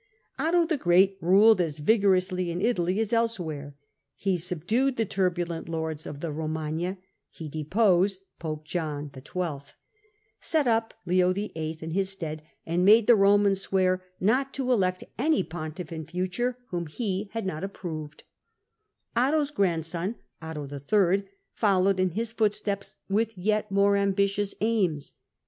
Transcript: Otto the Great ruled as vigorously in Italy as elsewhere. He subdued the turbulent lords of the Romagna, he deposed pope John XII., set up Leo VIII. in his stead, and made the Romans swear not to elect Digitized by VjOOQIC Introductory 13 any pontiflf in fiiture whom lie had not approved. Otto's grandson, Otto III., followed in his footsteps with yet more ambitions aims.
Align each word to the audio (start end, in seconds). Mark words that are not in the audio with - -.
Otto 0.39 0.65
the 0.65 0.77
Great 0.77 1.15
ruled 1.21 1.61
as 1.61 1.77
vigorously 1.77 2.49
in 2.49 2.59
Italy 2.59 2.99
as 2.99 3.13
elsewhere. 3.13 3.75
He 4.15 4.35
subdued 4.35 4.97
the 4.97 5.05
turbulent 5.05 5.69
lords 5.69 6.07
of 6.07 6.21
the 6.21 6.31
Romagna, 6.31 6.97
he 7.29 7.47
deposed 7.47 8.23
pope 8.39 8.65
John 8.65 9.11
XII., 9.15 9.61
set 10.39 10.67
up 10.67 10.95
Leo 11.05 11.33
VIII. 11.33 11.77
in 11.81 11.91
his 11.91 12.09
stead, 12.09 12.41
and 12.65 12.83
made 12.83 13.05
the 13.05 13.15
Romans 13.15 13.61
swear 13.61 14.03
not 14.19 14.55
to 14.55 14.71
elect 14.71 15.01
Digitized 15.01 15.01
by 15.01 15.05
VjOOQIC 15.05 15.25
Introductory 15.25 15.35
13 15.35 15.35
any 15.35 15.43
pontiflf 15.43 15.91
in 15.91 16.05
fiiture 16.47 16.55
whom 16.69 16.85
lie 17.23 17.29
had 17.33 17.45
not 17.45 17.63
approved. 17.63 18.23
Otto's 19.15 19.51
grandson, 19.51 20.15
Otto 20.41 20.67
III., 21.13 21.25
followed 21.53 21.99
in 21.99 22.09
his 22.09 22.31
footsteps 22.33 22.95
with 23.07 23.37
yet 23.37 23.69
more 23.69 23.95
ambitions 23.95 24.55
aims. 24.61 25.13